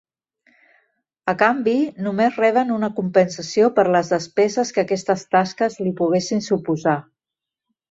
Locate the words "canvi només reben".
1.41-2.71